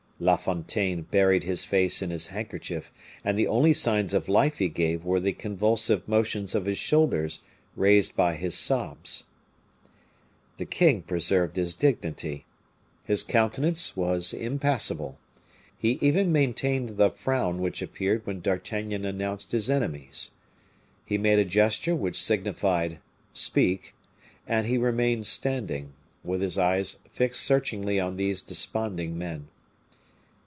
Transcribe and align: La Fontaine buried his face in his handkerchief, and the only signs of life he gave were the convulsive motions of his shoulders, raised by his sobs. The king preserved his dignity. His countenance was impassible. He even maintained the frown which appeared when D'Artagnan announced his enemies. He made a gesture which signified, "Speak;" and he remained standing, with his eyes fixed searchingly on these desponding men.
La 0.23 0.35
Fontaine 0.37 1.01
buried 1.09 1.43
his 1.45 1.65
face 1.65 2.03
in 2.03 2.11
his 2.11 2.27
handkerchief, 2.27 2.91
and 3.25 3.39
the 3.39 3.47
only 3.47 3.73
signs 3.73 4.13
of 4.13 4.29
life 4.29 4.59
he 4.59 4.69
gave 4.69 5.03
were 5.03 5.19
the 5.19 5.33
convulsive 5.33 6.07
motions 6.07 6.53
of 6.53 6.65
his 6.65 6.77
shoulders, 6.77 7.39
raised 7.75 8.15
by 8.15 8.35
his 8.35 8.53
sobs. 8.55 9.25
The 10.59 10.67
king 10.67 11.01
preserved 11.01 11.55
his 11.55 11.73
dignity. 11.73 12.45
His 13.03 13.23
countenance 13.23 13.97
was 13.97 14.31
impassible. 14.31 15.17
He 15.75 15.97
even 16.01 16.31
maintained 16.31 16.97
the 16.97 17.09
frown 17.09 17.59
which 17.59 17.81
appeared 17.81 18.23
when 18.27 18.41
D'Artagnan 18.41 19.03
announced 19.05 19.53
his 19.53 19.71
enemies. 19.71 20.29
He 21.03 21.17
made 21.17 21.39
a 21.39 21.45
gesture 21.45 21.95
which 21.95 22.21
signified, 22.21 22.99
"Speak;" 23.33 23.95
and 24.45 24.67
he 24.67 24.77
remained 24.77 25.25
standing, 25.25 25.93
with 26.23 26.41
his 26.43 26.59
eyes 26.59 26.99
fixed 27.09 27.41
searchingly 27.41 27.99
on 27.99 28.17
these 28.17 28.43
desponding 28.43 29.17
men. 29.17 29.47